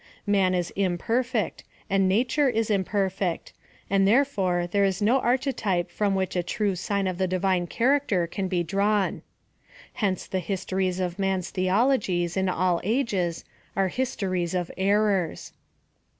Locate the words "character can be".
7.67-8.63